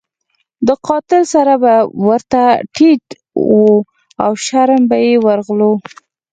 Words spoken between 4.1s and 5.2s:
او شرم به یې